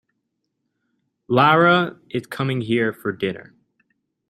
[1.27, 3.53] Lara is coming here for dinner.